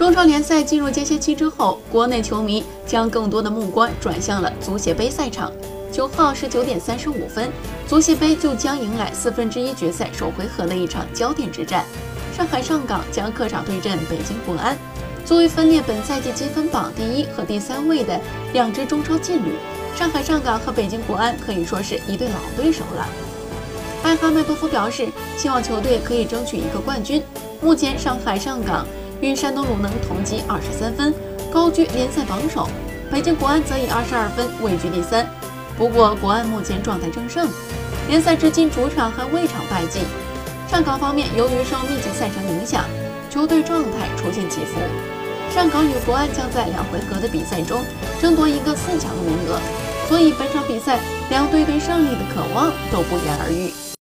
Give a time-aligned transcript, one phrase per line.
[0.00, 5.52] 中超联赛进入间歇期之后，国内球迷将更多的目光转向了足协杯赛场。
[5.92, 7.52] 九号十九点三十五分，
[7.86, 11.84] 足协杯就将迎来四分之一决赛首回合的一场焦点之战。
[12.34, 14.74] 上海上港将客场对阵北京国安。
[15.26, 18.18] 作为分列本赛季积分榜第一和第三位的
[18.54, 19.52] 两支中超劲旅，
[19.94, 23.06] 上海上港和北京国安可以说是一对老对手了。
[24.02, 25.06] 艾哈迈多夫表示，
[25.36, 27.22] 希望球队可以争取一个冠军。
[27.60, 28.86] 目前，上海上港。
[29.20, 31.14] 与山东鲁能同积二十三分，
[31.52, 32.68] 高居联赛榜首。
[33.10, 35.28] 北京国安则以二十二分位居第三。
[35.76, 37.48] 不过，国安目前状态正盛，
[38.08, 40.00] 联赛至今主场还未尝败绩。
[40.68, 42.84] 上港方面，由于受密集赛程影响，
[43.28, 44.80] 球队状态出现起伏。
[45.52, 47.82] 上港与国安将在两回合的比赛中
[48.22, 49.58] 争夺一个四强的名额，
[50.08, 53.89] 所以本场比赛两队对胜利的渴望都不言而喻。